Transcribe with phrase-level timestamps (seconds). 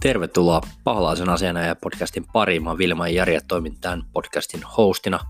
[0.00, 2.64] Tervetuloa Paholaisen asiana ja podcastin pariin.
[2.64, 5.20] Mä Vilma ja Jari ja toimin tämän podcastin hostina.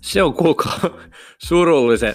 [0.00, 0.78] Se on kuulkaa
[1.48, 2.14] surullisen,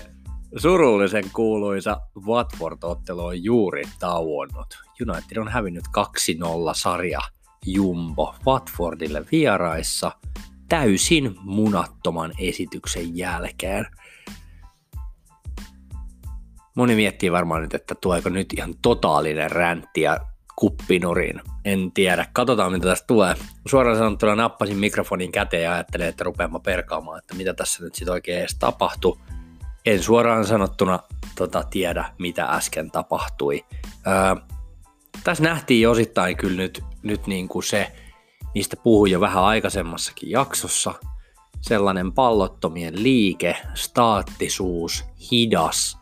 [0.58, 4.78] surullisen kuuluisa Watford-ottelu on juuri tauonnut.
[5.02, 5.92] United on hävinnyt 2-0
[6.76, 7.20] sarja
[7.66, 10.12] Jumbo Watfordille vieraissa
[10.70, 13.86] täysin munattoman esityksen jälkeen.
[16.76, 20.20] Moni miettii varmaan nyt, että tuleeko nyt ihan totaalinen räntti ja
[20.60, 21.42] kuppinurin.
[21.66, 22.26] En tiedä.
[22.34, 23.36] Katsotaan, mitä tästä tulee.
[23.68, 28.14] Suoraan sanottuna nappasin mikrofonin käteen ja ajattelin, että rupeamme perkaamaan, että mitä tässä nyt sitten
[28.14, 29.18] oikein edes tapahtui.
[29.86, 31.00] En suoraan sanottuna
[31.36, 33.66] tota, tiedä, mitä äsken tapahtui.
[34.08, 34.36] Öö,
[35.24, 37.92] tässä nähtiin osittain kyllä nyt, nyt niin kuin se,
[38.56, 40.94] niistä puhuin jo vähän aikaisemmassakin jaksossa,
[41.62, 45.98] sellainen pallottomien liike, staattisuus, hidas,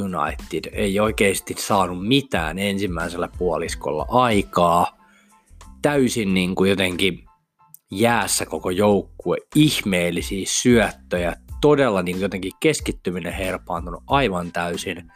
[0.00, 4.98] United ei oikeasti saanut mitään ensimmäisellä puoliskolla aikaa.
[5.82, 7.24] Täysin niin kuin jotenkin
[7.90, 15.12] jäässä koko joukkue, ihmeellisiä syöttöjä, todella niin jotenkin keskittyminen herpaantunut aivan täysin.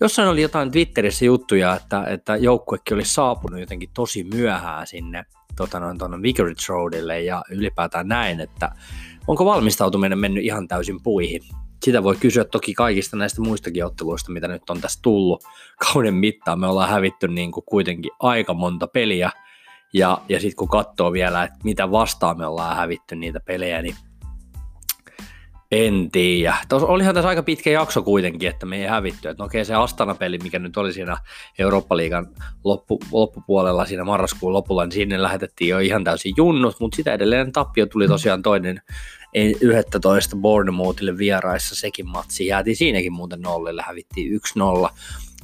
[0.00, 5.24] Jossain oli jotain Twitterissä juttuja, että, että joukkuekin oli saapunut jotenkin tosi myöhään sinne
[5.56, 8.70] tota noin, tuonne Vicarage Roadille ja ylipäätään näin, että
[9.26, 11.42] onko valmistautuminen mennyt ihan täysin puihin
[11.84, 15.44] sitä voi kysyä toki kaikista näistä muistakin otteluista, mitä nyt on tässä tullut
[15.86, 16.60] kauden mittaan.
[16.60, 19.30] Me ollaan hävitty niin kuin kuitenkin aika monta peliä,
[19.94, 23.96] ja, ja sitten kun katsoo vielä, että mitä vastaan me ollaan hävitty niitä pelejä, niin
[25.70, 26.56] en tiedä.
[26.68, 29.28] Tos, olihan tässä aika pitkä jakso kuitenkin, että me ei hävitty.
[29.28, 31.16] Et no okei, se Astana-peli, mikä nyt oli siinä
[31.58, 32.26] Eurooppa-liigan
[32.64, 37.52] loppu, loppupuolella siinä marraskuun lopulla, niin sinne lähetettiin jo ihan täysin junnut, mutta sitä edelleen
[37.52, 38.80] tappio tuli tosiaan toinen
[39.34, 42.46] 11 Bournemouthille vieraissa sekin matsi.
[42.46, 44.40] Jäätiin siinäkin muuten nollille, hävittiin
[44.86, 44.90] 1-0.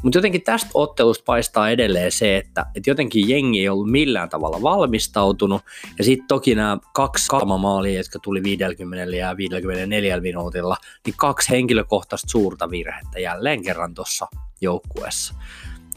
[0.03, 4.63] Mutta jotenkin tästä ottelusta paistaa edelleen se, että, että jotenkin jengi ei ollut millään tavalla
[4.63, 5.63] valmistautunut.
[5.99, 12.29] Ja sitten toki nämä kaksi maalia, jotka tuli 50 ja 54 minuutilla, niin kaksi henkilökohtaista
[12.29, 14.27] suurta virhettä jälleen kerran tuossa
[14.61, 15.35] joukkueessa.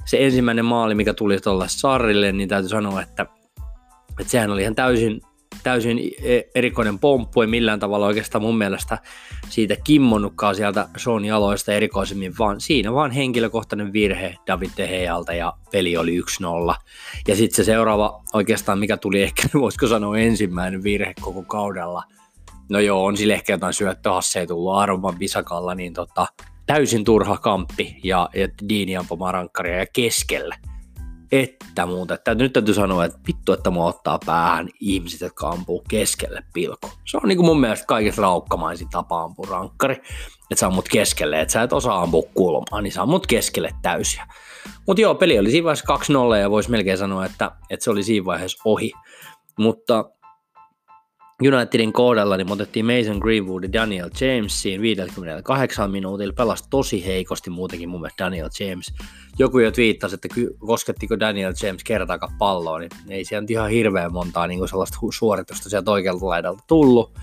[0.05, 3.25] Se ensimmäinen maali, mikä tuli tuolle Sarrille, niin täytyy sanoa, että,
[4.19, 5.21] että sehän oli ihan täysin
[5.63, 8.97] täysin e- erikoinen pomppu, ei millään tavalla oikeastaan mun mielestä
[9.49, 15.53] siitä kimmonnutkaan sieltä Sean jaloista erikoisemmin, vaan siinä vaan henkilökohtainen virhe David De Gealta ja
[15.71, 16.75] peli oli 1-0.
[17.27, 22.03] Ja sitten se seuraava oikeastaan, mikä tuli ehkä, voisiko sanoa ensimmäinen virhe koko kaudella,
[22.69, 26.27] no joo, on sille ehkä jotain syöttöhasseja tullut Arman Bisakalla, niin tota,
[26.65, 30.55] täysin turha kamppi ja, ja Diini ampui rankkaria ja keskellä
[31.41, 32.13] että muuta.
[32.13, 36.89] Että nyt täytyy sanoa, että vittu, että mua ottaa päähän ihmiset, jotka ampuu keskelle pilku.
[37.05, 39.95] Se on niin kuin mun mielestä kaikista raukkamaisin tapa ampua rankkari.
[40.51, 44.27] Että sä ammut keskelle, että sä et osaa ampua kulmaan, niin sä ammut keskelle täysiä.
[44.87, 45.95] Mutta joo, peli oli siinä vaiheessa
[46.33, 48.91] 2-0 ja voisi melkein sanoa, että, että se oli siinä vaiheessa ohi.
[49.59, 50.05] Mutta
[51.47, 57.89] Unitedin kohdalla niin otettiin Mason Greenwood ja Daniel Jamesiin 58 minuutilla, pelasi tosi heikosti muutenkin
[57.89, 58.93] mun mielestä Daniel James.
[59.39, 60.27] Joku jo twiittasi, että
[60.59, 65.91] koskettiko Daniel James kertaakaan palloa, niin ei siellä ihan hirveän montaa niin sellaista suoritusta sieltä
[65.91, 67.19] oikealta laidalta tullut.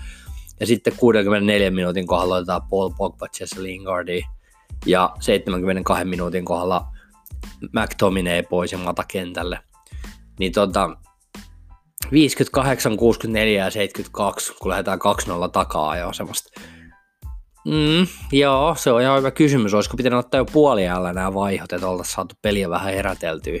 [0.59, 4.21] Ja sitten 64 minuutin kohdalla otetaan Paul Pogba, Jesse Lingardi
[4.85, 6.87] ja 72 minuutin kohdalla
[7.73, 9.59] McTominay pois ja mata kentälle.
[10.39, 10.97] Niin tota,
[12.11, 14.99] 58, 64 ja 72, kun lähdetään
[15.47, 16.61] 2-0 takaa ja semmoista.
[17.65, 19.73] Mm, joo, se on ihan hyvä kysymys.
[19.73, 23.59] Olisiko pitänyt ottaa jo puoliajalla nämä vaihot, että oltaisiin saatu peliä vähän heräteltyä.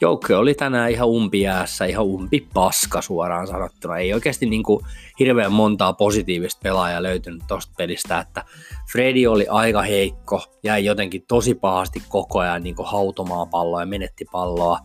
[0.00, 3.98] Joukko oli tänään ihan umpijäässä, ihan umpi paska suoraan sanottuna.
[3.98, 4.84] Ei oikeasti niin kuin
[5.18, 8.44] hirveän montaa positiivista pelaajaa löytynyt tuosta pelistä, että
[8.92, 13.86] Fredi oli aika heikko, jäi jotenkin tosi pahasti koko ajan niin kuin hautomaan palloa ja
[13.86, 14.78] menetti palloa.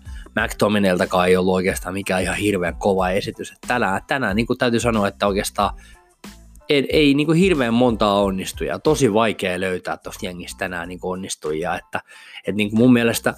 [0.45, 3.51] McTomineltakaan ei ollut oikeastaan mikään ihan hirveän kova esitys.
[3.51, 5.73] Että tänään, tänään niin kuin täytyy sanoa, että oikeastaan
[6.69, 8.79] ei, ei niin kuin hirveän montaa onnistuja.
[8.79, 11.75] Tosi vaikea löytää tuosta jengistä tänään niin onnistujia.
[11.75, 12.02] Että,
[12.37, 13.34] että niin kuin mun mielestä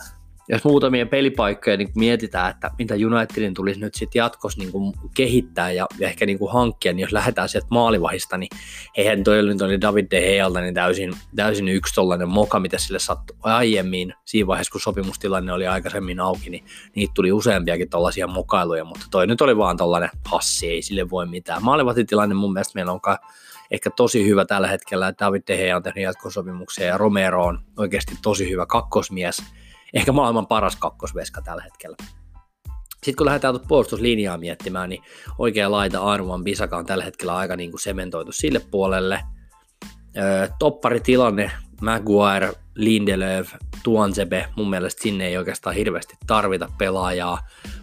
[0.51, 5.87] jos muutamia pelipaikkoja niin mietitään, että mitä Unitedin tulisi nyt sitten jatkossa niin kehittää ja,
[5.99, 8.49] ja ehkä niin hankkia, niin jos lähdetään sieltä maalivahista, niin
[8.97, 12.99] eihän toi oli, toi David De Gealta niin täysin, täysin yksi tollainen moka, mitä sille
[12.99, 14.13] sattui aiemmin.
[14.25, 16.65] Siinä vaiheessa, kun sopimustilanne oli aikaisemmin auki, niin
[16.95, 21.25] niitä tuli useampiakin tollaisia mokailuja, mutta toi nyt oli vaan tollainen hassi, ei sille voi
[21.25, 21.63] mitään.
[21.63, 23.17] Maalivahtitilanne mun mielestä meillä onkaan
[23.71, 28.15] ehkä tosi hyvä tällä hetkellä, David De Gea on tehnyt jatkosopimuksia ja Romero on oikeasti
[28.21, 29.43] tosi hyvä kakkosmies,
[29.93, 31.97] ehkä maailman paras kakkosveska tällä hetkellä.
[32.91, 35.03] Sitten kun lähdetään puolustuslinjaa miettimään, niin
[35.37, 39.21] oikea laita Arman Bisaka on tällä hetkellä aika niin kuin sementoitu sille puolelle.
[40.17, 41.51] Öö, topparitilanne,
[41.81, 43.53] Maguire, Lindelöf,
[43.83, 47.39] Tuansebe, mun mielestä sinne ei oikeastaan hirveästi tarvita pelaajaa.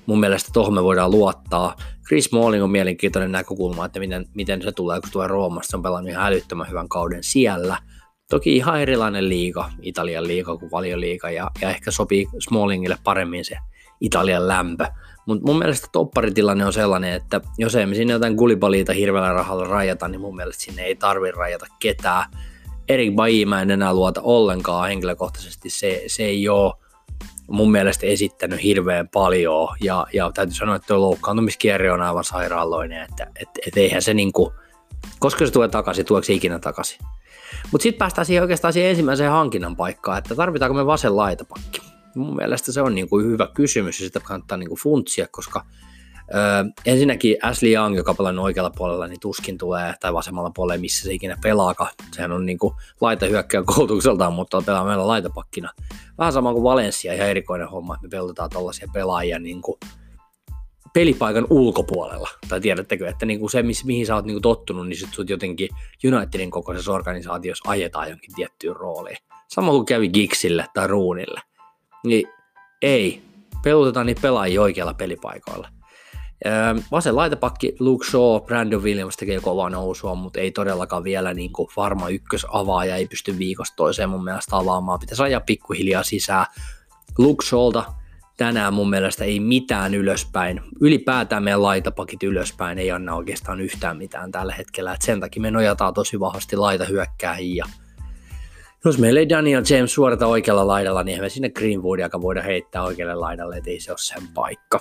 [0.07, 1.77] mun mielestä tuohon me voidaan luottaa.
[2.09, 5.71] Chris Smalling on mielenkiintoinen näkökulma, että miten, miten se tulee, kun tulee Roomasta.
[5.71, 7.77] Se on pelannut ihan älyttömän hyvän kauden siellä.
[8.31, 13.45] Toki ihan erilainen liiga, Italian liiga kuin paljon liiga, ja, ja ehkä sopii Smallingille paremmin
[13.45, 13.57] se
[14.01, 14.87] Italian lämpö.
[15.27, 20.09] Mutta mun mielestä topparitilanne on sellainen, että jos emme sinne jotain gulibaliita hirveällä rahalla rajata,
[20.09, 22.25] niin mun mielestä sinne ei tarvi rajata ketään.
[22.89, 26.75] Erik Bailly mä en enää luota ollenkaan henkilökohtaisesti, se, se ei ole
[27.51, 33.03] mun mielestä esittänyt hirveän paljon ja, ja täytyy sanoa, että tuo loukkaantumiskierre on aivan sairaaloinen,
[33.03, 34.53] että et, et eihän se niinku,
[35.19, 36.99] koska se tulee takaisin, tuleeko se ikinä takaisin.
[37.73, 41.81] Mutta sitten päästään siihen oikeastaan siihen ensimmäiseen hankinnan paikkaan, että tarvitaanko me vasen laitapakki.
[42.15, 45.65] Mun mielestä se on niinku hyvä kysymys ja sitä kannattaa niinku funtsia, koska
[46.35, 51.05] Öö, ensinnäkin Ashley Young, joka pelaa oikealla puolella, niin tuskin tulee, tai vasemmalla puolella, missä
[51.05, 51.91] se ikinä pelaakaan.
[52.13, 52.59] Sehän on niin
[53.01, 55.73] laita hyökkäjä koulutukseltaan, mutta pelaa meillä laitapakkina.
[56.19, 59.79] Vähän sama kuin Valencia, ihan erikoinen homma, että me pelotetaan tällaisia pelaajia niin kuin
[60.99, 62.29] pelipaikan ulkopuolella.
[62.49, 65.31] Tai tiedättekö, että niin kuin se, mihin sä oot niin kuin tottunut, niin sit sut
[65.31, 65.69] jotenkin
[66.17, 69.17] Unitedin kokoisessa organisaatiossa ajetaan jonkin tiettyyn rooliin.
[69.49, 71.41] Sama kuin kävi Gixille tai Ruunille.
[72.05, 72.29] Niin
[72.83, 73.23] ei,
[73.65, 75.69] pelutetaan niitä pelaajia oikealla pelipaikoilla.
[76.93, 81.69] Vasen laitapakki Luke Shaw, Brandon Williams tekee kovaa nousua, mutta ei todellakaan vielä niin kuin
[81.77, 84.99] varma ykkösavaaja, ei pysty viikosta toiseen mun mielestä avaamaan.
[84.99, 86.47] Pitäisi ajaa pikkuhiljaa sisään.
[87.19, 87.85] Luke Shawlta
[88.39, 90.61] tänään mun mielestä ei mitään ylöspäin.
[90.81, 94.93] Ylipäätään meidän laitapakit ylöspäin ei anna oikeastaan yhtään mitään tällä hetkellä.
[94.93, 97.65] Et sen takia me nojataan tosi vahvasti laitahyökkääjiin ja
[98.85, 103.15] jos meillä ei Daniel James suorata oikealla laidalla, niin me sinne Greenwoodia, voida heittää oikealle
[103.15, 104.81] laidalle, että ei se ole sen paikka.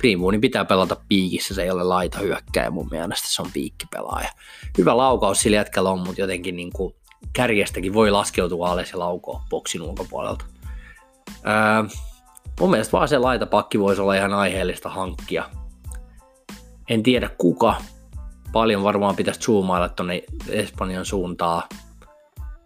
[0.00, 4.28] Greenwoonin pitää pelata piikissä, se ei ole laita hyökkäjä mun mielestä, se on piikkipelaaja.
[4.78, 6.94] Hyvä laukaus sillä jätkällä on, mutta jotenkin niin kuin
[7.32, 10.44] kärjestäkin voi laskeutua alas ja laukoa boksin ulkopuolelta.
[11.28, 11.98] Öö,
[12.60, 15.44] mun mielestä vaan se laitapakki voisi olla ihan aiheellista hankkia.
[16.88, 17.74] En tiedä kuka.
[18.52, 21.62] Paljon varmaan pitäisi zoomailla tuonne Espanjan suuntaan.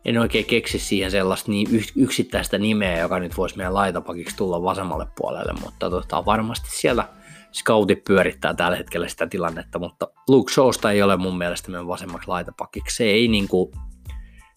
[0.04, 5.06] En oikein keksi siihen sellaista niin yksittäistä nimeä, joka nyt voisi meidän laitapakiksi tulla vasemmalle
[5.16, 7.08] puolelle, mutta tota, varmasti siellä
[7.52, 12.28] scoutit pyörittää tällä hetkellä sitä tilannetta, mutta Luke Shawsta ei ole mun mielestä meidän vasemmaksi
[12.28, 12.96] laitapakiksi.
[12.96, 13.72] Se ei, niin kuin,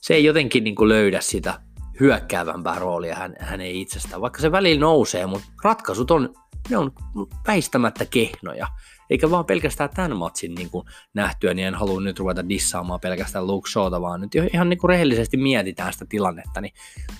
[0.01, 1.59] se ei jotenkin niin kuin löydä sitä
[1.99, 6.33] hyökkäävämpää roolia hän, hän ei itsestään, vaikka se välillä nousee, mutta ratkaisut on,
[6.69, 6.91] ne on
[7.47, 8.67] väistämättä kehnoja.
[9.09, 13.47] Eikä vaan pelkästään tämän matsin niin kuin nähtyä, niin en halua nyt ruveta dissaamaan pelkästään
[13.47, 16.73] Luke Shawta, vaan nyt ihan niin kuin rehellisesti mietitään sitä tilannetta, niin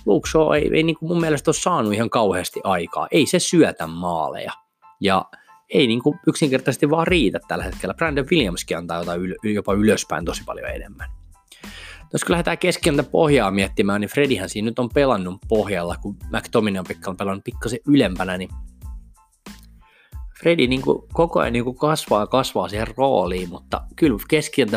[0.06, 3.08] Luke Shaw ei, ei niin kuin mun mielestä ole saanut ihan kauheasti aikaa.
[3.10, 4.52] Ei se syötä maaleja.
[5.00, 5.24] Ja
[5.68, 7.94] ei niin kuin yksinkertaisesti vaan riitä tällä hetkellä.
[7.94, 11.21] Brandon Williamskin antaa jotain yl- jopa ylöspäin tosi paljon enemmän.
[12.12, 16.84] Jos kun lähdetään keskeltä pohjaa miettimään, niin Fredihän siinä nyt on pelannut pohjalla, kun McTominay
[17.06, 18.50] on pelannut pikkasen ylempänä, niin
[20.42, 24.18] Fredi niin kuin koko ajan niin kuin kasvaa ja kasvaa siihen rooliin, mutta kyllä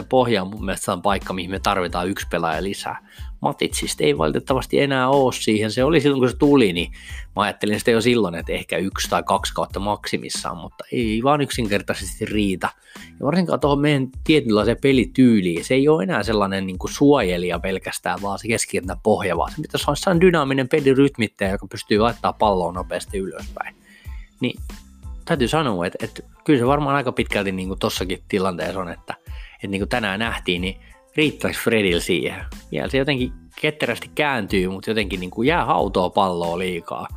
[0.10, 3.08] pohja on mun mielestä on paikka, mihin me tarvitaan yksi pelaaja lisää.
[3.42, 5.72] Matitsista ei valitettavasti enää ole siihen.
[5.72, 6.92] Se oli silloin, kun se tuli, niin
[7.36, 11.42] mä ajattelin sitä jo silloin, että ehkä yksi tai kaksi kautta maksimissaan, mutta ei vaan
[11.42, 12.70] yksinkertaisesti riitä.
[13.20, 18.22] Ja varsinkaan tuohon meidän tietynlaiseen pelityyliin, se ei ole enää sellainen niin kuin suojelija pelkästään,
[18.22, 23.18] vaan se keskentän pohja, vaan se pitäisi olla dynaaminen pelirytmittäjä, joka pystyy laittaa palloa nopeasti
[23.18, 23.76] ylöspäin.
[24.40, 24.60] Niin
[25.26, 29.14] täytyy sanoa, että, että kyllä se varmaan aika pitkälti niin kuin tossakin tilanteessa on, että,
[29.54, 30.80] että niin kuin tänään nähtiin, niin
[31.16, 32.46] riittäisi Fredil siihen.
[32.72, 37.08] Vielä se jotenkin ketterästi kääntyy, mutta jotenkin niin kuin jää hautoa palloa liikaa.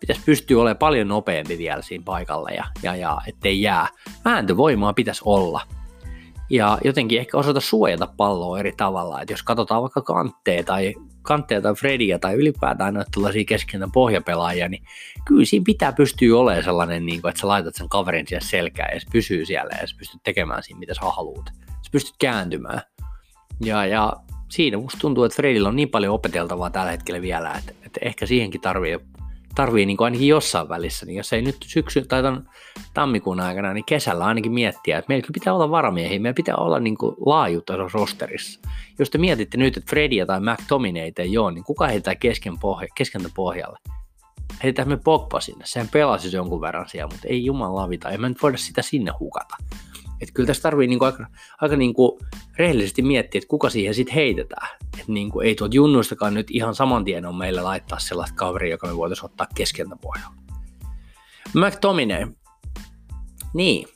[0.00, 3.88] Pitäisi pystyä olemaan paljon nopeampi vielä siinä paikalla ja, ja, ja ettei jää.
[4.24, 5.60] Vääntövoimaa pitäisi olla.
[6.50, 9.22] Ja jotenkin ehkä osata suojata palloa eri tavalla.
[9.22, 10.94] Että jos katsotaan vaikka kantteja tai
[11.26, 14.82] kantteja tai Fredia tai ylipäätään noita tällaisia keskenään pohjapelaajia, niin
[15.24, 18.94] kyllä siinä pitää pystyä olemaan sellainen, niin kuin, että sä laitat sen kaverin siihen selkään
[18.94, 21.46] ja se pysyy siellä ja sä pystyt tekemään siinä, mitä sä haluat.
[21.66, 22.80] Sä pystyt kääntymään.
[23.64, 24.12] Ja, ja
[24.48, 28.26] siinä musta tuntuu, että Fredillä on niin paljon opeteltavaa tällä hetkellä vielä, että, että ehkä
[28.26, 28.98] siihenkin tarvii,
[29.56, 32.50] tarvii niin kuin ainakin jossain välissä, niin jos ei nyt syksy tai tämän
[32.94, 36.98] tammikuun aikana, niin kesällä ainakin miettiä, että meillä pitää olla varamiehiä, meillä pitää olla niin
[36.98, 38.60] kuin laajuutta rosterissa.
[38.98, 42.88] Jos te mietitte nyt, että Fredia tai McTominay ei ole, niin kuka heitä kesken pohja,
[42.94, 43.78] keskentä pohjalle?
[44.62, 48.28] Heitetään me Pogba sinne, sehän pelasi jonkun verran siellä, mutta ei juman lavita, ei me
[48.28, 49.56] nyt voida sitä sinne hukata.
[50.20, 51.26] Että kyllä tässä tarvii niinku aika,
[51.60, 52.18] aika niinku
[52.58, 54.68] rehellisesti miettiä, että kuka siihen sitten heitetään.
[54.98, 58.86] Että niinku, ei tuot junnuistakaan nyt ihan saman tien on meille laittaa sellaista kaveria, joka
[58.86, 60.36] me voitaisiin ottaa keskeltä pohjalla.
[61.54, 62.26] McTominay.
[63.54, 63.88] Niin.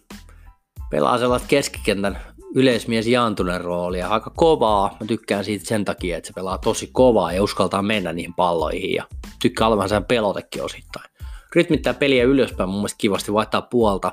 [0.90, 2.18] Pelaa sellaista keskikentän
[2.54, 4.08] yleismies jaantuneen roolia.
[4.08, 4.96] Aika kovaa.
[5.00, 8.94] Mä tykkään siitä sen takia, että se pelaa tosi kovaa ja uskaltaa mennä niihin palloihin.
[8.94, 9.04] Ja
[9.42, 11.10] tykkää olevan sen pelotekin osittain.
[11.54, 14.12] rytmittää peliä ylöspäin mun mielestä kivasti, vaihtaa puolta.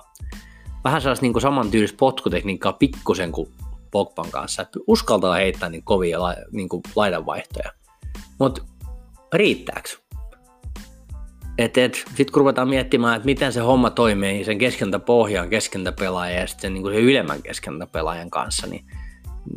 [0.88, 3.50] Vähän sellaista niin saman tyylistä potkutekniikkaa pikkusen kuin
[3.92, 6.20] Pogban kanssa, että uskaltaa heittää niin kovia
[6.52, 7.72] niin kuin laidanvaihtoja.
[8.40, 8.62] Mutta
[9.34, 9.90] riittääkö?
[11.58, 16.48] Et, et, sitten kun ruvetaan miettimään, että miten se homma toimii sen keskentäpohjan keskentäpelaajan ja
[16.48, 18.86] sitten niin se ylemmän keskentäpelaajan kanssa, niin,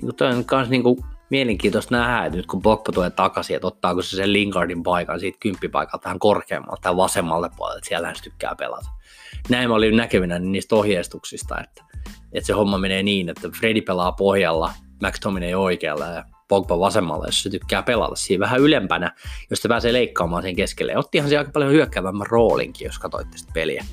[0.03, 0.99] niin toi on myös niin kuin
[1.31, 5.39] mielenkiintoista nähdä, että nyt kun Pogba tulee takaisin, että ottaako se sen Lingardin paikan siitä
[5.41, 9.00] kymppipaikalta vähän korkeammalta tai vasemmalle puolelle, että siellä hän tykkää pelata.
[9.49, 11.85] Näin mä olin näkevinä niistä ohjeistuksista, että,
[12.33, 14.73] että se homma menee niin, että Freddy pelaa pohjalla,
[15.03, 19.13] McTominay oikealla ja Pogba vasemmalla, jos se tykkää pelata siinä vähän ylempänä,
[19.51, 20.97] jos se pääsee leikkaamaan sen keskelle.
[20.97, 23.85] Ottihan se aika paljon hyökkäävämmän roolinkin, jos katsoitte sitä peliä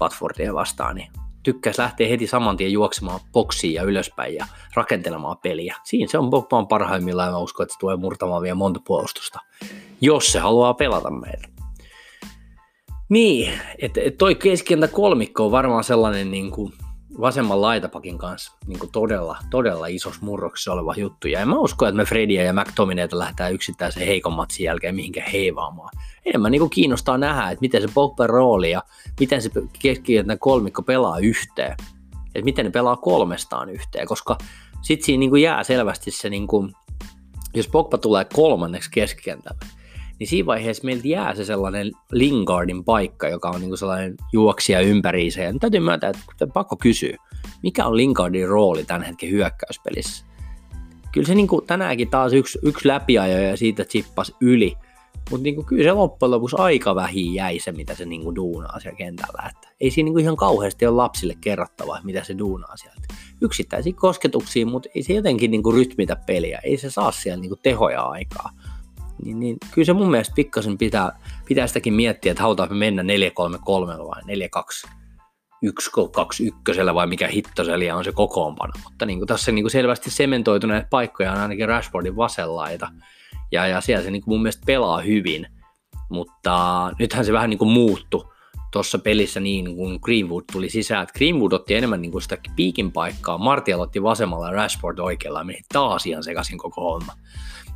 [0.00, 1.12] Watfordia vastaan, niin
[1.42, 5.76] tykkäisi lähteä heti saman tien juoksemaan boksiin ja ylöspäin ja rakentelemaan peliä.
[5.84, 9.38] Siinä se on Pogba parhaimmillaan ja mä uskon, että se tulee murtamaan vielä monta puolustusta,
[10.00, 11.57] jos se haluaa pelata meillä.
[13.08, 16.72] Niin, että et toi keskentä kolmikko on varmaan sellainen niin kuin
[17.20, 21.28] vasemman laitapakin kanssa niin kuin todella, todella isossa murroksessa oleva juttu.
[21.28, 25.24] Ja en mä usko, että me Fredia ja McTominayta lähdetään yksittäisen heikon matsin jälkeen mihinkä
[25.32, 25.90] heivaamaan.
[26.26, 28.82] Enemmän niin kuin kiinnostaa nähdä, että miten se Pogba rooli ja
[29.20, 29.50] miten se
[29.82, 31.76] keskiyöntä kolmikko pelaa yhteen.
[32.26, 34.38] Että miten ne pelaa kolmestaan yhteen, koska
[34.82, 36.72] sitten siinä niin kuin jää selvästi se, niin kuin,
[37.54, 39.60] jos Pogba tulee kolmanneksi keskikentälle,
[40.18, 45.42] niin siinä vaiheessa meiltä jää se sellainen Lingardin paikka, joka on niinku sellainen juoksija ympäriinsä.
[45.42, 47.16] Ja täytyy myöntää, että pakko kysyä,
[47.62, 50.24] mikä on Lingardin rooli tämän hetken hyökkäyspelissä?
[51.12, 54.74] Kyllä se niinku tänäänkin taas yksi, yksi läpiajo ja siitä chippas yli,
[55.30, 58.96] mutta niinku kyllä se loppujen lopuksi aika vähin jäi se, mitä se niinku duunaa siellä
[58.96, 59.50] kentällä.
[59.50, 63.00] Että ei siinä niinku ihan kauheasti ole lapsille kerrottavaa, mitä se duunaa sieltä.
[63.40, 66.60] Yksittäisiä kosketuksia, mutta ei se jotenkin niinku rytmitä peliä.
[66.62, 68.50] Ei se saa siellä niinku tehoja aikaa
[69.24, 73.06] niin, niin kyllä se mun mielestä pikkasen pitää, pitää sitäkin miettiä, että halutaan mennä 4-3-3
[73.06, 74.98] vai 4-2
[75.62, 78.72] 1 2 1 vai mikä hittoseliä on se kokoonpano.
[78.84, 82.88] Mutta niin kuin tässä niin kuin selvästi sementoituneet paikkoja on ainakin Rashfordin vasenlaita.
[83.52, 85.46] Ja, ja siellä se niin kuin mun mielestä pelaa hyvin.
[86.10, 88.24] Mutta nythän se vähän niin kuin muuttui
[88.72, 91.02] tuossa pelissä niin, kun Greenwood tuli sisään.
[91.02, 95.40] Että Greenwood otti enemmän niin kuin sitä piikin paikkaa, Martial otti vasemmalla ja Rashford oikealla
[95.40, 97.12] ja meni taas ihan sekaisin koko homma.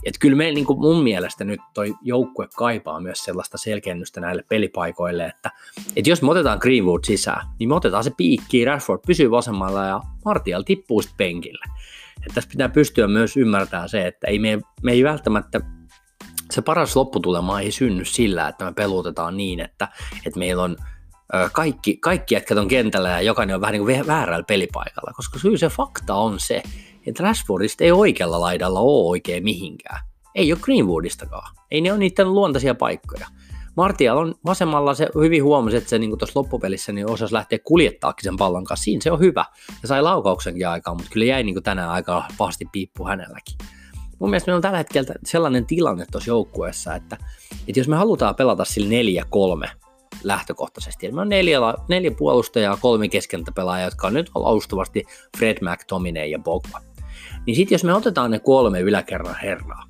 [0.05, 4.45] Et kyllä me niin kuin mun mielestä nyt toi joukkue kaipaa myös sellaista selkennystä näille
[4.49, 5.51] pelipaikoille, että,
[5.97, 10.01] että jos me otetaan Greenwood sisään, niin me otetaan se piikki, Rashford pysyy vasemmalla ja
[10.25, 11.65] Martial tippuu sitten penkille.
[12.17, 15.61] Että tässä pitää pystyä myös ymmärtämään se, että ei me, me ei välttämättä
[16.51, 19.89] se paras lopputulema ei synny sillä, että me pelutetaan niin, että,
[20.27, 20.77] että meillä on
[21.53, 25.59] kaikki, kaikki jätkät on kentällä ja jokainen on vähän niin kuin väärällä pelipaikalla, koska kyllä
[25.59, 26.63] se fakta on se,
[27.07, 30.01] että Rashfordista ei oikealla laidalla ole oikein mihinkään.
[30.35, 31.55] Ei ole Greenwoodistakaan.
[31.71, 33.27] Ei ne ole niiden luontaisia paikkoja.
[33.77, 38.25] Martial on vasemmalla, se hyvin huomasi, että se niin tuossa loppupelissä niin osasi lähteä kuljettaakin
[38.25, 38.85] sen pallon kanssa.
[38.85, 39.45] Siinä se on hyvä.
[39.83, 43.59] Ja sai laukauksenkin aikaan, mutta kyllä jäi niin tänään aika pahasti piippu hänelläkin.
[44.19, 47.17] Mun mielestä meillä on tällä hetkellä sellainen tilanne tuossa joukkueessa, että,
[47.69, 48.89] että jos me halutaan pelata sillä
[49.67, 49.69] 4-3
[50.25, 55.05] lähtökohtaisesti, eli me on neljä, neljä puolustajaa, kolme keskentäpelaajaa, jotka on nyt alustavasti
[55.39, 56.92] Fred McTominay ja Bogba
[57.47, 59.85] niin sitten jos me otetaan ne kolme yläkerran herraa,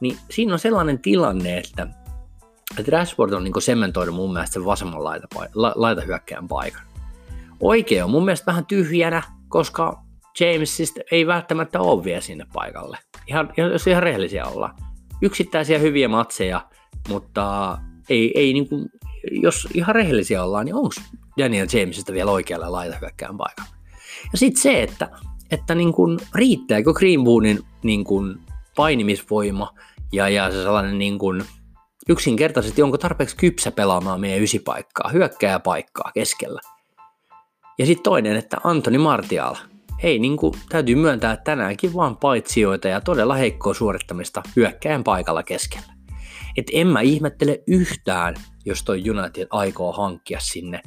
[0.00, 1.86] niin siinä on sellainen tilanne, että,
[2.78, 6.82] että Rashford on niin sementoinut mun mielestä sen vasemman laita, la, laitahyökkäjän paikan.
[7.60, 10.02] Oikea on mun mielestä vähän tyhjänä, koska
[10.40, 12.98] Jamesista ei välttämättä ole vielä sinne paikalle.
[13.26, 14.74] Ihan, jos ihan rehellisiä ollaan.
[15.22, 16.68] Yksittäisiä hyviä matseja,
[17.08, 17.78] mutta
[18.08, 18.88] ei, ei niin kuin,
[19.30, 20.94] jos ihan rehellisiä ollaan, niin onko
[21.38, 23.70] Daniel Jamesista vielä oikealle laitahyökkäjän paikalle?
[24.32, 25.10] Ja sitten se, että
[25.50, 28.36] että niin kuin, riittääkö Greenwoodin niin kuin,
[28.76, 29.74] painimisvoima
[30.12, 31.44] ja, ja se sellainen niin kuin,
[32.08, 36.60] yksinkertaisesti onko tarpeeksi kypsä pelaamaan meidän ysipaikkaa, hyökkää paikkaa keskellä.
[37.78, 39.54] Ja sitten toinen, että Antoni Martial.
[40.02, 45.42] Hei, niin kuin, täytyy myöntää, että tänäänkin vaan paitsioita ja todella heikkoa suorittamista hyökkäjän paikalla
[45.42, 45.92] keskellä.
[46.56, 48.34] Et en mä ihmettele yhtään,
[48.64, 50.80] jos toi United aikoo hankkia sinne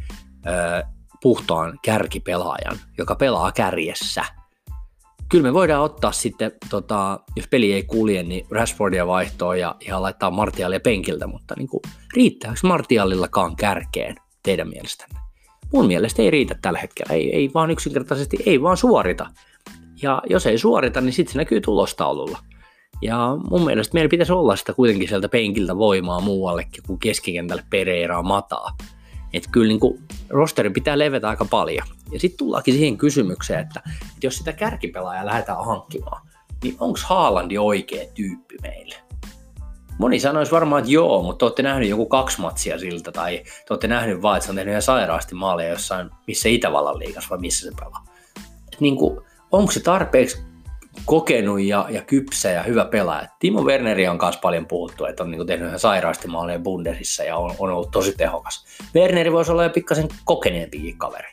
[0.48, 0.82] öö,
[1.22, 4.25] puhtaan kärkipelaajan, joka pelaa kärjessä–
[5.29, 10.01] kyllä me voidaan ottaa sitten, tota, jos peli ei kulje, niin Rashfordia vaihtoa ja, ja
[10.01, 11.81] laittaa Martialia penkiltä, mutta niin kuin,
[12.15, 15.19] riittääkö Martialillakaan kärkeen teidän mielestänne?
[15.74, 19.29] Mun mielestä ei riitä tällä hetkellä, ei, ei vaan yksinkertaisesti, ei vaan suorita.
[20.01, 22.38] Ja jos ei suorita, niin sitten se näkyy tulostaululla.
[23.01, 28.24] Ja mun mielestä meillä pitäisi olla sitä kuitenkin sieltä penkiltä voimaa muuallekin kuin keskikentälle Pereiraa
[28.24, 28.77] mataa.
[29.33, 31.88] Että kyllä niin kuin rosteri pitää levetä aika paljon.
[32.12, 36.27] Ja sitten tullaankin siihen kysymykseen, että, että jos sitä kärkipelaajaa lähdetään hankkimaan,
[36.63, 38.95] niin onko Haalandi oikea tyyppi meille?
[40.00, 43.88] Moni sanoisi varmaan, että joo, mutta olette nähnyt joku kaksi matsia siltä, tai te olette
[43.88, 47.69] nähnyt vaan, että se on tehnyt ihan sairaasti maaleja jossain, missä Itävallan liigassa vai missä
[47.69, 48.03] se pelaa.
[48.79, 48.98] Niin
[49.51, 50.49] onko se tarpeeksi
[51.06, 53.27] kokenut ja, ja kypsä ja hyvä pelaaja.
[53.39, 57.38] Timo Werneri on myös paljon puhuttu, että on niin tehnyt ihan sairaasti maaleja Bundesissa ja
[57.38, 58.65] on, on ollut tosi tehokas.
[58.96, 61.29] Werneri voisi olla jo pikkasen kokeneempikin kaveri.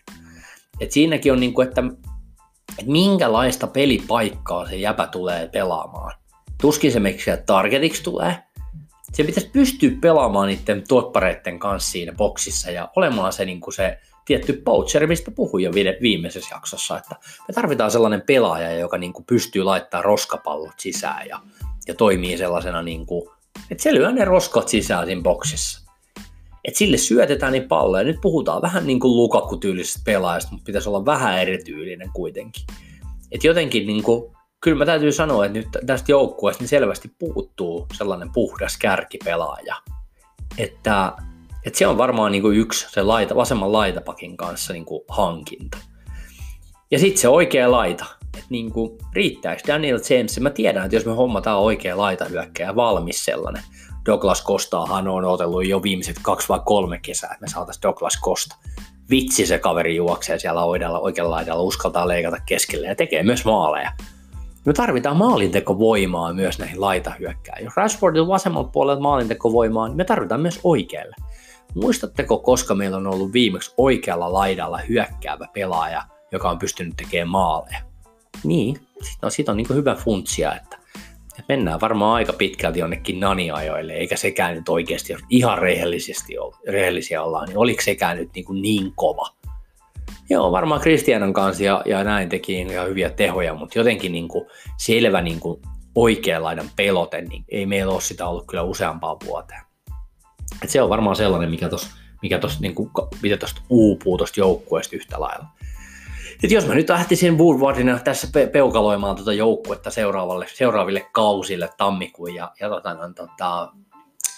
[0.80, 1.82] Et siinäkin on, niin kuin, että,
[2.78, 6.12] että minkälaista pelipaikkaa se jäpä tulee pelaamaan.
[6.60, 8.36] Tuskin se miksi targetiksi tulee.
[9.12, 13.98] Se pitäisi pystyä pelaamaan niiden tuoppareiden kanssa siinä boksissa ja olemaan se, niin kuin se
[14.26, 17.16] tietty poacher, mistä puhuin jo viimeisessä jaksossa, että
[17.48, 21.40] me tarvitaan sellainen pelaaja, joka niin kuin pystyy laittamaan roskapallot sisään ja,
[21.88, 23.30] ja toimii sellaisena, niin kuin,
[23.70, 25.86] että se lyö ne roskat sisään siinä boksissa.
[26.64, 28.04] Että sille syötetään niin palloja.
[28.04, 32.62] Nyt puhutaan vähän niin kuin Lukaku-tyylisestä pelaajasta, mutta pitäisi olla vähän erityylinen kuitenkin.
[33.32, 37.86] Että jotenkin niin kuin, kyllä mä täytyy sanoa, että nyt tästä joukkueesta niin selvästi puuttuu
[37.94, 39.76] sellainen puhdas kärkipelaaja.
[40.58, 41.12] Että
[41.66, 45.78] et se on varmaan niin kuin yksi se laita, vasemman laitapakin kanssa niin kuin hankinta.
[46.90, 48.04] Ja sitten se oikea laita.
[48.22, 50.40] Että niin kuin, riittääkö Daniel James?
[50.40, 53.62] Mä tiedän, että jos me hommataan oikea laita hyökkäjä valmis sellainen.
[54.06, 58.56] Douglas Kostaahan on otellut jo viimeiset kaksi vai kolme kesää, että me saataisiin Douglas Kosta.
[59.10, 63.92] Vitsi se kaveri juoksee siellä oikealla, oikealla laidalla, uskaltaa leikata keskelle ja tekee myös maaleja.
[64.64, 67.64] Me tarvitaan maalintekovoimaa myös näihin laitahyökkääjiin.
[67.64, 71.16] Jos Rashfordin vasemmalla puolella maalintekovoimaa, niin me tarvitaan myös oikealle.
[71.76, 76.02] Muistatteko, koska meillä on ollut viimeksi oikealla laidalla hyökkäävä pelaaja,
[76.32, 77.78] joka on pystynyt tekemään maaleja?
[78.44, 80.78] Niin, siitä on, siitä on niin hyvä funtsia, että,
[81.38, 86.32] että mennään varmaan aika pitkälti jonnekin naniajoille, eikä sekään nyt oikeasti, jos ihan rehellisesti,
[86.68, 89.28] rehellisiä ollaan, niin oliko sekään nyt niin, kuin niin kova?
[90.30, 94.46] Joo, varmaan Kristianan kanssa ja, ja näin teki ihan hyviä tehoja, mutta jotenkin niin kuin
[94.76, 95.62] selvä niin kuin
[95.94, 99.65] oikeanlainen pelote, niin ei meillä ole sitä ollut kyllä useampaan vuoteen.
[100.62, 102.90] Et se on varmaan sellainen, mikä tuossa mikä tos, niin kuin,
[103.22, 105.46] mitä tosta uupuu tuosta joukkueesta yhtä lailla.
[106.42, 112.34] Et jos mä nyt lähtisin Woodwardina tässä pe- peukaloimaan tuota joukkuetta seuraavalle, seuraaville kausille tammikuun
[112.34, 113.72] ja, ja tota, no, tota,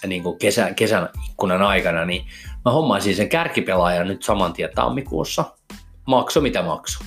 [0.07, 2.27] niin kuin kesä, kesän ikkunan aikana, niin
[2.65, 5.45] mä hommaisin sen kärkipelaajan nyt saman tien tammikuussa.
[6.07, 7.05] Makso mitä makso.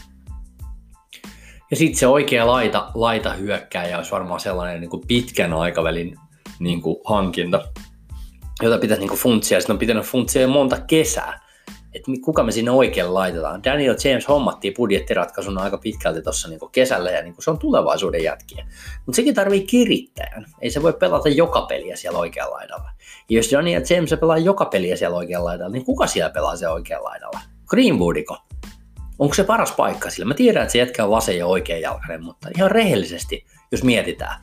[1.71, 6.15] Ja sitten se oikea laita, laita hyökkääjä olisi varmaan sellainen niin kuin pitkän aikavälin
[6.59, 7.61] niin kuin hankinta
[8.61, 11.51] jota pitäisi niin funtsia, ja sitten on pitänyt funtsia jo monta kesää,
[11.93, 13.63] että kuka me sinne oikealle laitetaan.
[13.63, 18.67] Daniel James hommattiin budjettiratkaisuna aika pitkälti tuossa niin kesällä, ja niin se on tulevaisuuden jätkiä.
[19.05, 20.45] Mutta sekin tarvii kirittäjän.
[20.61, 22.91] Ei se voi pelata joka peliä siellä oikealla laidalla.
[23.29, 26.73] Ja jos Daniel James pelaa joka peliä siellä oikealla laidalla, niin kuka siellä pelaa siellä
[26.73, 27.39] oikealla laidalla?
[27.67, 28.37] Greenwoodiko?
[29.19, 30.25] Onko se paras paikka sillä?
[30.25, 34.41] Mä tiedän, että se jätkä on vasen ja oikea jalkainen, mutta ihan rehellisesti, jos mietitään,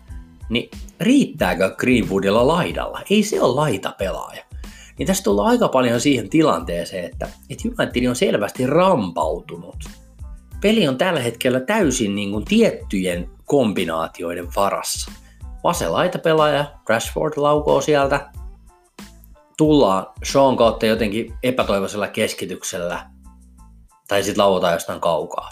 [0.49, 3.01] niin riittääkö Greenwoodilla laidalla?
[3.11, 4.45] Ei se ole laita pelaaja.
[4.99, 9.85] Niin tästä tullaan aika paljon siihen tilanteeseen, että, että United on selvästi rampautunut.
[10.61, 15.13] Peli on tällä hetkellä täysin niin kuin tiettyjen kombinaatioiden varassa.
[15.65, 18.31] Vasen laitapelaaja, Rashford laukoo sieltä.
[19.57, 23.11] Tullaan Sean kautta jotenkin epätoivoisella keskityksellä.
[24.09, 25.49] Tai sitten lauotaan jostain kaukaa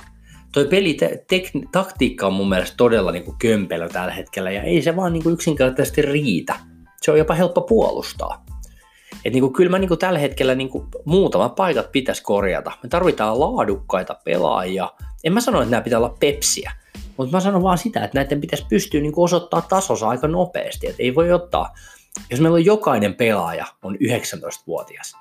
[0.57, 0.97] toi peli
[1.33, 5.13] tek- taktiikka on mun mielestä todella niin kuin kömpelö tällä hetkellä ja ei se vaan
[5.13, 6.55] niin kuin yksinkertaisesti riitä.
[7.03, 8.45] Se on jopa helppo puolustaa.
[9.25, 12.73] Et niin kuin, kyllä mä niin kuin tällä hetkellä niin kuin muutamat paikat pitäisi korjata.
[12.83, 14.93] Me tarvitaan laadukkaita pelaajia.
[15.25, 16.73] En mä sano, että nämä pitää olla pepsiä,
[17.17, 20.87] mutta mä sanon vaan sitä, että näiden pitäisi pystyä niin kuin osoittaa tasossa aika nopeasti.
[20.87, 21.75] Et ei voi ottaa,
[22.31, 25.17] jos meillä on jokainen pelaaja on 19-vuotias,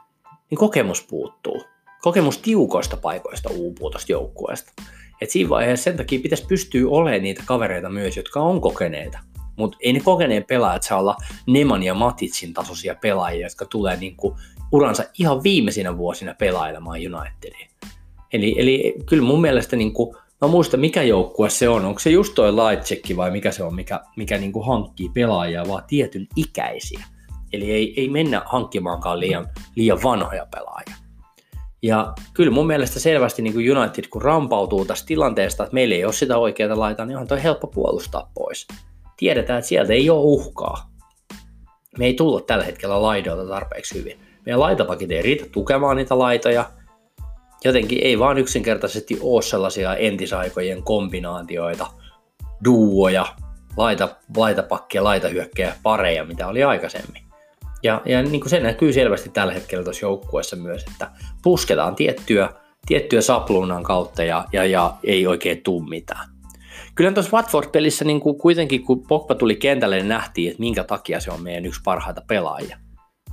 [0.50, 1.63] niin kokemus puuttuu.
[2.02, 4.71] Kokemus tiukoista paikoista uupuu tuosta joukkueesta.
[5.21, 9.19] Et siinä vaiheessa sen takia pitäisi pystyä olemaan niitä kavereita myös, jotka on kokeneita.
[9.56, 11.15] Mutta ei ne kokeneet pelaajat saa olla
[11.47, 14.38] Neman ja Matitsin tasoisia pelaajia, jotka tulee niinku
[14.71, 17.69] uransa ihan viimeisinä vuosina pelailemaan Unitediin.
[18.34, 22.36] Eli, eli kyllä mun mielestä niinku, mä muistan mikä joukkue se on, onko se just
[22.36, 27.04] toi Lightcheck vai mikä se on, mikä, mikä niinku hankkii pelaajia, vaan tietyn ikäisiä.
[27.54, 31.05] Eli ei, ei mennä hankkimaankaan liian, liian vanhoja pelaajia.
[31.82, 36.06] Ja kyllä mun mielestä selvästi niin kuin United kun rampautuu tästä tilanteesta, että meillä ei
[36.06, 38.68] ole sitä oikeaa laitaa, niin on toi helppo puolustaa pois.
[39.18, 40.90] Tiedetään, että sieltä ei ole uhkaa.
[41.98, 44.20] Me ei tulla tällä hetkellä laidoilta tarpeeksi hyvin.
[44.46, 46.70] Meidän laitapakit ei riitä tukemaan niitä laitoja.
[47.64, 51.88] Jotenkin ei vaan yksinkertaisesti ole sellaisia entisaikojen kombinaatioita,
[52.66, 53.26] duoja,
[53.78, 57.24] laita, laitapakkia, laitahyökkejä, pareja, mitä oli aikaisemmin.
[57.86, 61.12] Ja, ja niin kuin se näkyy selvästi tällä hetkellä tuossa joukkueessa myös, että
[61.43, 62.50] pusketaan tiettyä,
[62.86, 66.30] tiettyä sapluunan kautta ja, ja, ja ei oikein tuu mitään.
[66.95, 71.19] kyllä tuossa Watford-pelissä niin kuin kuitenkin, kun Pogba tuli kentälle, niin nähtiin, että minkä takia
[71.19, 72.78] se on meidän yksi parhaita pelaajia.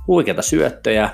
[0.07, 1.09] Huikeita syöttöjä,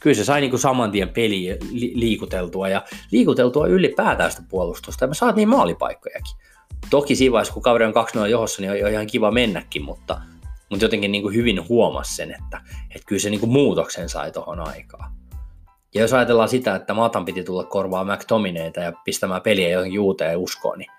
[0.00, 1.58] kyllä se sai niin kuin saman tien peli
[1.94, 6.36] liikuteltua ja liikuteltua ylipäätään sitä puolustusta ja me saatiin maalipaikkojakin.
[6.90, 10.20] Toki siinä vaiheessa, kun kaveri on 2-0 johossa, niin on ihan kiva mennäkin, mutta,
[10.70, 14.32] mutta jotenkin niin kuin hyvin huomasi sen, että, että kyllä se niin kuin muutoksen sai
[14.32, 15.12] tuohon aikaan.
[15.94, 20.38] Ja jos ajatellaan sitä, että Matan piti tulla korvaa McTominayta ja pistämään peliä johonkin uuteen
[20.38, 20.90] uskoon, niin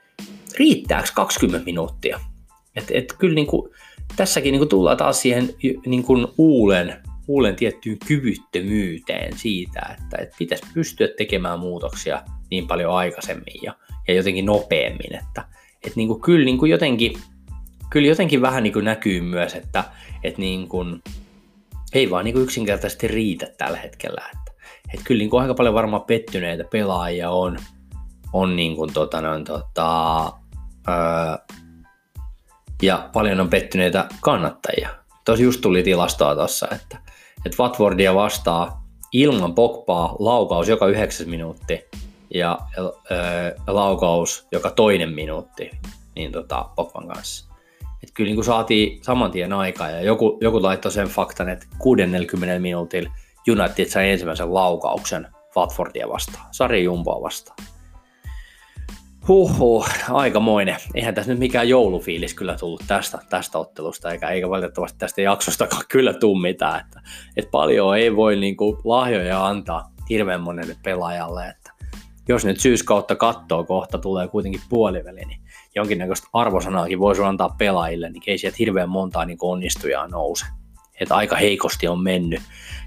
[0.60, 2.20] riittääkö 20 minuuttia?
[2.76, 3.72] Et, et kyllä niin kuin,
[4.16, 5.50] tässäkin niin kuin tullaan taas siihen
[5.86, 12.94] niin kuin uulen, uulen tiettyyn kyvyttömyyteen siitä, että, että pitäisi pystyä tekemään muutoksia niin paljon
[12.94, 13.76] aikaisemmin ja,
[14.08, 15.16] ja jotenkin nopeammin.
[15.16, 15.48] Että,
[15.84, 17.14] että niin kuin, kyllä niin kuin jotenkin,
[17.90, 19.84] kyllä jotenkin vähän niin kuin näkyy myös, että,
[20.24, 21.02] että niin kuin,
[21.94, 24.22] ei vaan niin kuin yksinkertaisesti riitä tällä hetkellä.
[24.34, 27.58] Että, että kyllä niin kuin aika paljon varmaan pettyneitä pelaajia on,
[28.34, 30.26] on niin kuin, tota, noin, tota,
[30.88, 31.56] öö,
[32.82, 34.90] ja paljon on pettyneitä kannattajia.
[35.26, 36.98] Tosi just tuli tilastoa tuossa, että,
[37.46, 41.86] että Watfordia vastaa ilman Pogbaa laukaus joka yhdeksäs minuutti
[42.34, 45.72] ja öö, laukaus joka toinen minuutti
[46.16, 47.55] niin tota, Pogban kanssa.
[48.04, 51.66] Et kyllä niin kuin saatiin saman tien aikaa ja joku, joku laittoi sen faktan, että
[51.78, 53.10] 60 minuutilla
[53.50, 57.58] United sai ensimmäisen laukauksen Watfordia vastaan, Sari Jumboa vastaan.
[59.28, 60.78] Huhhuh, aikamoinen.
[60.94, 65.84] Eihän tässä nyt mikään joulufiilis kyllä tullut tästä, tästä ottelusta, eikä, eikä valitettavasti tästä jaksostakaan
[65.92, 66.80] kyllä tule mitään.
[66.80, 67.02] Että,
[67.38, 71.48] että paljon ei voi niin kuin, lahjoja antaa hirveän monelle pelaajalle.
[71.48, 71.72] Että
[72.28, 75.42] jos nyt syyskautta kattoo kohta tulee kuitenkin puoliväli, niin
[75.76, 80.46] jonkinnäköistä arvosanaakin voisi antaa pelaajille, niin ei sieltä hirveän montaa niin onnistujaa nouse.
[81.00, 82.42] Että aika heikosti on mennyt.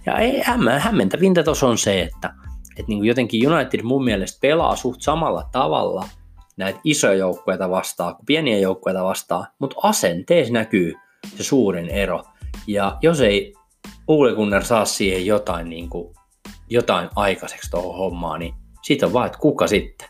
[0.07, 0.43] Ja ei,
[0.79, 2.35] hämmentävintä tuossa on se, että,
[2.71, 6.09] että niin kuin jotenkin United mun mielestä pelaa suht samalla tavalla
[6.57, 10.95] näitä isoja joukkueita vastaan kuin pieniä joukkueita vastaan, mutta asenteessa näkyy
[11.37, 12.23] se suurin ero.
[12.67, 13.55] Ja jos ei
[14.07, 16.15] Ole Gunnar saa siihen jotain, niin kuin,
[16.71, 20.09] jotain aikaiseksi tuohon hommaan, niin siitä on vaan, että kuka sitten.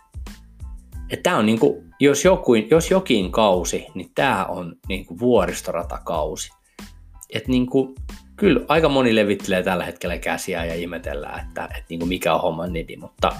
[1.11, 5.21] Että tämä on niin kuin, jos, joku, jos jokin kausi, niin tämä on niin kuin
[5.21, 6.51] vuoristoratakausi.
[7.35, 7.95] Että niin kuin,
[8.37, 12.41] kyllä aika moni levittelee tällä hetkellä käsiä ja ihmetellään, että, että niin kuin mikä on
[12.41, 13.33] homman nidi, mutta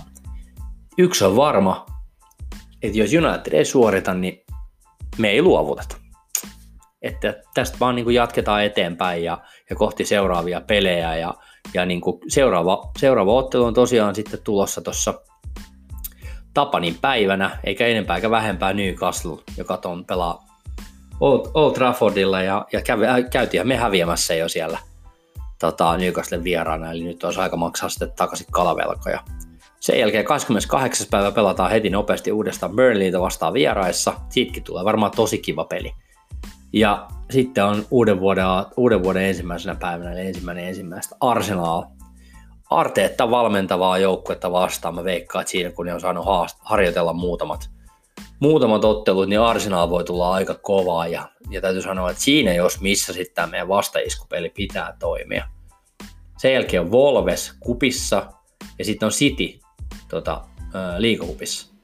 [0.99, 1.87] yksi on varma,
[2.83, 4.45] että jos United ei suorita, niin
[5.19, 5.97] me ei luovuteta.
[7.03, 9.39] Että tästä vaan niin kuin jatketaan eteenpäin ja,
[9.71, 11.35] ja kohti seuraavia pelejä ja,
[11.75, 15.15] ja niin kuin seuraava, seuraava ottelu on tosiaan sitten tulossa tuossa
[16.55, 20.49] Tapanin päivänä, eikä enempää eikä vähempää Newcastle, joka ton pelaa
[21.21, 24.79] Old, Old Traffordilla ja, ja kävi, äh, käytiin me häviämässä jo siellä
[25.59, 29.21] tota, Newcastlen vieraana, eli nyt olisi aika maksaa sitten takaisin kalavelkoja.
[29.81, 31.07] Sen jälkeen 28.
[31.11, 34.13] päivä pelataan heti nopeasti uudestaan Burnleyta vastaan vieraissa.
[34.29, 35.93] Siitäkin tulee varmaan tosi kiva peli.
[36.73, 38.45] Ja sitten on uuden vuoden,
[38.77, 41.85] uuden vuoden ensimmäisenä päivänä, eli ensimmäinen ensimmäistä Arsenal.
[42.71, 44.95] Arteetta valmentavaa joukkuetta vastaan.
[44.95, 47.71] Mä veikkaan, että siinä kun ne on saanut haast- harjoitella muutamat,
[48.41, 51.07] muutamat ottelut, niin Arsenal voi tulla aika kovaa.
[51.07, 55.49] Ja, ja täytyy sanoa, että siinä jos missä sitten tämä meidän vastaiskupeli pitää toimia.
[56.39, 58.33] Sen jälkeen on Volves kupissa
[58.79, 59.59] ja sitten on City
[60.09, 60.45] tota,
[60.99, 61.75] liikahupissa.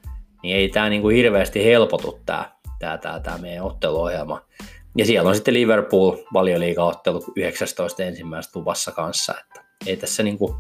[0.43, 4.41] Niin ei tämä niinku hirveästi helpotu tämä tää, tää, tää meidän otteluohjelma.
[4.97, 9.35] Ja siellä on sitten Liverpool valioliigaottelu 19 ensimmäistä luvassa kanssa.
[9.41, 10.57] Että ei tässä niinku,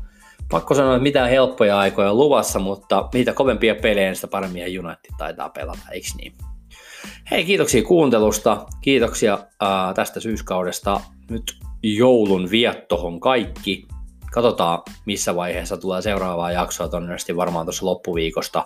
[0.51, 5.49] pakko sanoa, että mitään helppoja aikoja luvassa, mutta mitä kovempia pelejä, sitä paremmin United taitaa
[5.49, 6.33] pelata, eikö niin?
[7.31, 11.01] Hei, kiitoksia kuuntelusta, kiitoksia ää, tästä syyskaudesta.
[11.31, 13.87] Nyt joulun viettohon kaikki.
[14.33, 18.65] Katsotaan, missä vaiheessa tulee seuraavaa jaksoa, todennäköisesti varmaan tuossa loppuviikosta,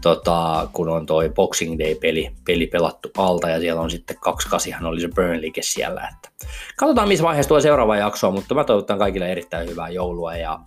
[0.00, 4.86] tota, kun on toi Boxing Day-peli peli pelattu alta, ja siellä on sitten kaksi kasihan
[4.86, 6.08] oli se Burnley siellä.
[6.14, 10.58] Että katsotaan, missä vaiheessa tulee seuraava jakso, mutta mä toivotan kaikille erittäin hyvää joulua, ja,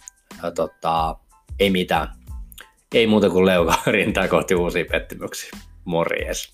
[0.44, 1.16] ja tota,
[1.60, 2.08] ei mitään.
[2.94, 5.50] Ei muuta kuin leuka rintää kohti uusia pettymyksiä.
[5.86, 6.54] Morjes.